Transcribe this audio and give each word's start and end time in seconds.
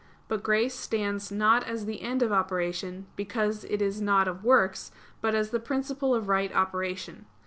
But 0.27 0.41
grace 0.41 0.73
stands 0.73 1.31
not 1.31 1.61
as 1.67 1.85
the 1.85 2.01
end 2.01 2.23
of 2.23 2.31
operation, 2.31 3.05
because 3.15 3.65
it 3.65 3.83
is 3.83 4.01
not 4.01 4.27
of 4.27 4.43
works, 4.43 4.91
but 5.21 5.35
as 5.35 5.51
the 5.51 5.59
principle 5.59 6.15
of 6.15 6.27
right 6.27 6.51
operation. 6.55 7.27